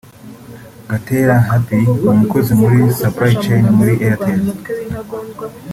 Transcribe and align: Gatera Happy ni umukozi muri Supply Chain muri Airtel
Gatera 0.89 1.33
Happy 1.47 1.77
ni 2.03 2.09
umukozi 2.13 2.51
muri 2.61 2.77
Supply 2.99 3.33
Chain 3.43 3.63
muri 3.77 3.93
Airtel 4.05 4.39